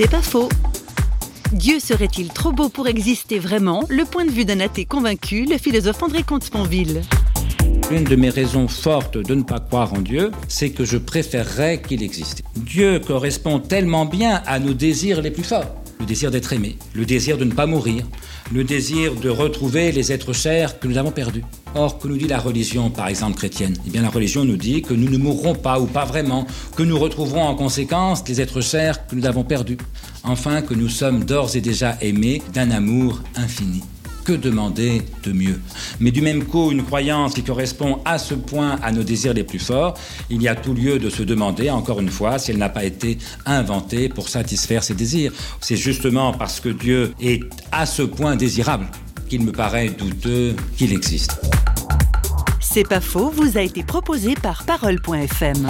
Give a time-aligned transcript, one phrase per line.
[0.00, 0.48] C'est pas faux.
[1.50, 3.82] Dieu serait-il trop beau pour exister vraiment?
[3.88, 7.02] Le point de vue d'un athée convaincu, le philosophe André Comte-Sponville.
[7.90, 11.80] Une de mes raisons fortes de ne pas croire en Dieu, c'est que je préférerais
[11.80, 12.42] qu'il existe.
[12.54, 15.74] Dieu correspond tellement bien à nos désirs les plus forts.
[15.98, 18.04] Le désir d'être aimé, le désir de ne pas mourir,
[18.52, 21.42] le désir de retrouver les êtres chers que nous avons perdus.
[21.74, 23.74] Or, que nous dit la religion, par exemple chrétienne?
[23.86, 26.46] Eh bien, la religion nous dit que nous ne mourrons pas ou pas vraiment,
[26.76, 29.78] que nous retrouverons en conséquence les êtres chers que nous avons perdus.
[30.24, 33.82] Enfin, que nous sommes d'ores et déjà aimés d'un amour infini
[34.28, 35.58] que demander de mieux
[36.00, 39.42] Mais du même coup, une croyance qui correspond à ce point à nos désirs les
[39.42, 39.94] plus forts,
[40.28, 42.84] il y a tout lieu de se demander, encore une fois, si elle n'a pas
[42.84, 45.32] été inventée pour satisfaire ses désirs.
[45.62, 47.42] C'est justement parce que Dieu est
[47.72, 48.86] à ce point désirable
[49.30, 51.40] qu'il me paraît douteux qu'il existe.
[52.60, 55.68] C'est pas faux, vous a été proposé par Parole.fm.